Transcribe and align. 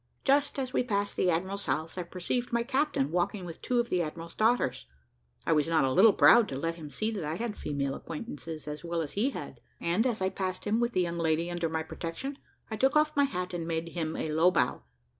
Just 0.23 0.57
as 0.57 0.73
we 0.73 0.81
passed 0.81 1.15
the 1.15 1.29
admiral's 1.29 1.67
house, 1.67 1.95
I 1.95 2.01
perceived 2.01 2.51
my 2.51 2.63
captain 2.63 3.11
walking 3.11 3.45
with 3.45 3.61
two 3.61 3.79
of 3.79 3.89
the 3.91 4.01
admiral's 4.01 4.33
daughters. 4.33 4.87
I 5.45 5.51
was 5.53 5.67
not 5.67 5.83
a 5.83 5.91
little 5.91 6.11
proud 6.11 6.49
to 6.49 6.55
let 6.55 6.73
him 6.73 6.89
see 6.89 7.11
that 7.11 7.23
I 7.23 7.35
had 7.35 7.55
female 7.55 7.93
acquaintances 7.93 8.67
as 8.67 8.83
well 8.83 9.03
as 9.03 9.11
he 9.11 9.29
had, 9.29 9.61
and, 9.79 10.07
as 10.07 10.19
I 10.19 10.29
passed 10.29 10.65
him 10.65 10.79
with 10.79 10.93
the 10.93 11.01
young 11.01 11.19
lady 11.19 11.51
under 11.51 11.69
my 11.69 11.83
protection, 11.83 12.39
I 12.71 12.77
took 12.77 12.95
off 12.95 13.15
my 13.15 13.25
hat, 13.25 13.53
and 13.53 13.67
made 13.67 13.89
him 13.89 14.15
a 14.15 14.31
low 14.31 14.49
bow. 14.49 14.81